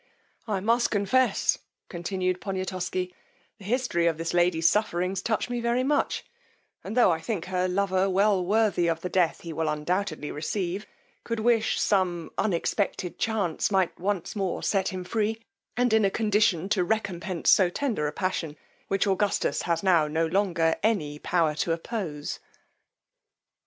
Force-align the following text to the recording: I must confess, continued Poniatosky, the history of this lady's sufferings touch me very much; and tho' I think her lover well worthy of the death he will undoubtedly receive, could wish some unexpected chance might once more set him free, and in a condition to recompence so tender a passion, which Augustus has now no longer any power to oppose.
I 0.47 0.61
must 0.61 0.89
confess, 0.89 1.59
continued 1.87 2.41
Poniatosky, 2.41 3.13
the 3.59 3.65
history 3.65 4.07
of 4.07 4.17
this 4.17 4.33
lady's 4.33 4.67
sufferings 4.67 5.21
touch 5.21 5.47
me 5.47 5.59
very 5.61 5.83
much; 5.83 6.25
and 6.83 6.97
tho' 6.97 7.11
I 7.11 7.19
think 7.21 7.45
her 7.45 7.67
lover 7.67 8.09
well 8.09 8.43
worthy 8.43 8.87
of 8.87 9.01
the 9.01 9.09
death 9.09 9.41
he 9.41 9.53
will 9.53 9.69
undoubtedly 9.69 10.31
receive, 10.31 10.87
could 11.23 11.39
wish 11.39 11.79
some 11.79 12.31
unexpected 12.39 13.19
chance 13.19 13.69
might 13.69 13.99
once 13.99 14.35
more 14.35 14.63
set 14.63 14.87
him 14.87 15.03
free, 15.03 15.37
and 15.77 15.93
in 15.93 16.03
a 16.03 16.09
condition 16.09 16.67
to 16.69 16.83
recompence 16.83 17.51
so 17.51 17.69
tender 17.69 18.07
a 18.07 18.11
passion, 18.11 18.57
which 18.87 19.05
Augustus 19.05 19.61
has 19.61 19.83
now 19.83 20.07
no 20.07 20.25
longer 20.25 20.77
any 20.81 21.19
power 21.19 21.53
to 21.53 21.73
oppose. 21.73 22.39